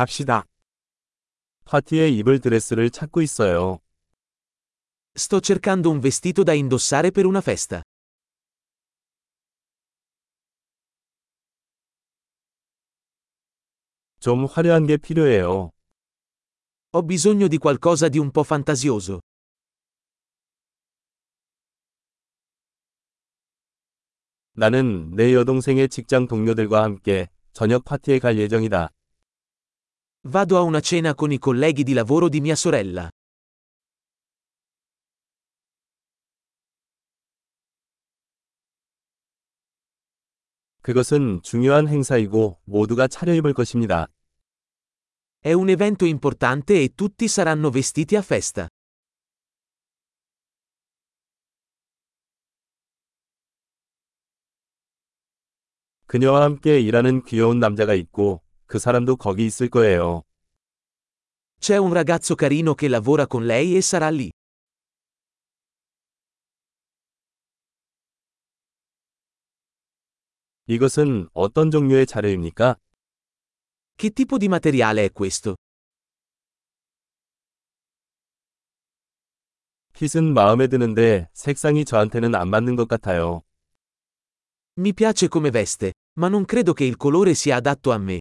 [0.00, 0.46] 갑시다.
[1.66, 3.80] 파티에 입을 드레스를 찾고 있어요.
[5.14, 7.82] Sto cercando un vestito da indossare per una festa.
[14.20, 15.70] 좀 화려한 게 필요해요.
[16.92, 19.20] Ho bisogno di qualcosa di un po' fantasioso.
[24.54, 28.90] 나는 내 여동생의 직장 동료들과 함께 저녁 파티에 갈 예정이다.
[30.27, 33.09] Vado a una cena con i colleghi di lavoro di mia sorella.
[40.81, 44.07] 그것은 중요한 행사이고 모두가 차려입을 것입니다.
[45.41, 48.67] È un evento importante e tutti saranno vestiti a festa.
[56.07, 60.23] 그녀와 함께 일하는 귀여운 남자가 있고 그 사람도 거기 있을 거예요.
[61.59, 64.31] C'è un ragazzo carino che lavora con lei e sarà lì.
[70.67, 72.75] 이것은 어떤 종류의 자료입니까?
[73.97, 75.55] Che tipo di materiale è questo?
[79.93, 83.43] 핏은 마음에 드는데 색상이 저한테는 안 맞는 것 같아요.
[84.77, 88.19] Mi piace come veste, ma non credo che il colore sia adatto a me.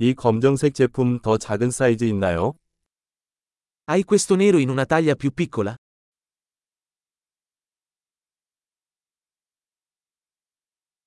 [0.00, 2.54] 이 검정색 제품 더 작은 사이즈 있나요?
[3.88, 5.76] Hai questo nero in una taglia più piccola?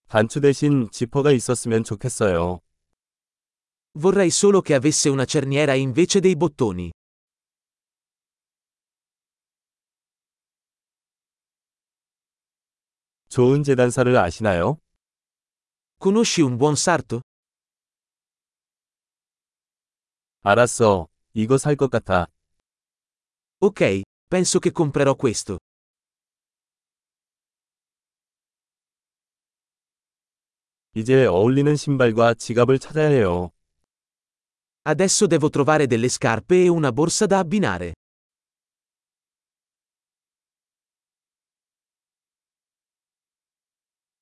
[0.10, 2.60] 단추 대신 지퍼가 있었으면 좋겠어요.
[3.94, 6.92] Vorrei solo che avesse una cerniera invece dei bottoni.
[13.30, 14.80] 좋은 재단사를 아시나요?
[15.98, 17.22] Conosci un buon sarto?
[20.44, 21.08] 알았어.
[21.34, 22.28] 이거 살 것 같아.
[23.60, 25.58] Ok, penso che comprerò questo.
[30.96, 33.52] 이제 어울리는 신발과 지갑을 찾아야 해요.
[34.84, 37.94] Adesso devo trovare delle scarpe e una borsa da abbinare.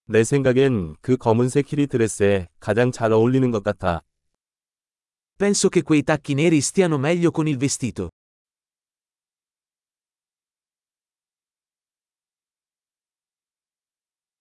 [0.06, 4.01] 내 생각엔 그 검은색 히리 드레스에 가장 잘 어울리는 것 같아.
[5.38, 8.10] Penso che quei tacchi neri stiano meglio con il vestito.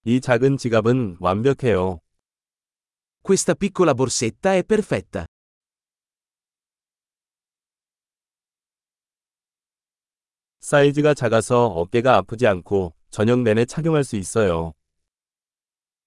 [0.05, 1.99] 이 작은 지갑은 완벽해요.
[3.21, 5.25] Questa piccola borsetta è perfetta.
[10.59, 14.73] 사이즈가 작아서 어깨가 아프지 않고 저녁 내내 착용할 수 있어요.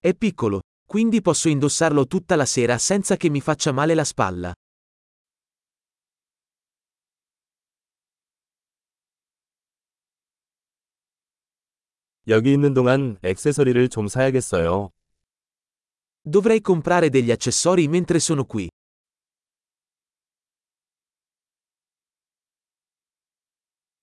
[0.01, 4.53] È piccolo, quindi posso indossarlo tutta la sera senza che mi faccia male la spalla.
[12.32, 14.90] 여기 있는 동안 액세서리를 좀 사야겠어요.
[16.24, 18.70] Dovrei comprare degli accessori mentre sono qui.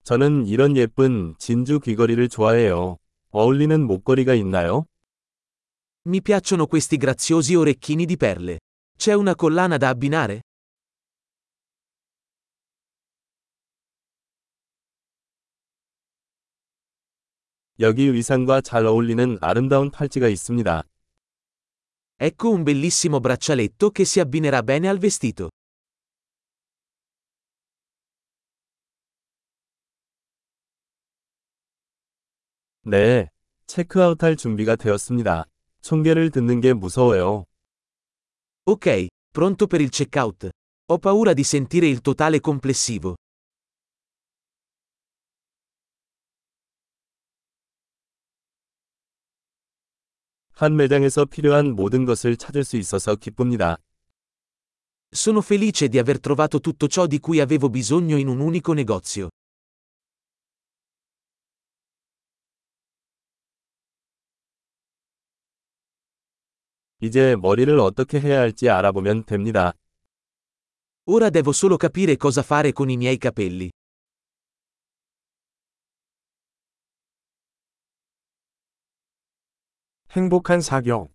[0.02, 2.98] 저는 이런 예쁜 진주 귀걸이를 좋아해요.
[3.30, 4.84] 어울리는 목걸이가 있나요?
[6.06, 8.58] Mi piacciono questi graziosi orecchini di perle.
[8.98, 10.42] C'è una collana da abbinare?
[17.80, 20.82] 여기 의상과 잘 어울리는 아름다운 팔찌가 있습니다.
[22.20, 25.48] Ecco un bellissimo braccialetto che si abbinerà bene al vestito.
[32.82, 33.28] 네,
[33.66, 35.44] 체크아웃할 준비가 되었습니다.
[35.80, 37.44] 총계를 듣는 게 무서워요.
[38.64, 40.48] Ok, pronto per il checkout.
[40.90, 43.14] Ho paura di sentire il totale complessivo.
[50.57, 53.77] 한 매장에서 필요한 모든 것을 찾을 수 있어서 기쁩니다.
[55.11, 59.29] Sono felice di aver trovato tutto ciò di cui avevo bisogno in un unico negozio.
[67.03, 69.73] 이제 머리를 어떻게 해야 할지 알아보면 됩니다.
[71.05, 73.69] Ora devo solo capire cosa fare con i miei capelli.
[80.18, 81.12] 행복한 사격.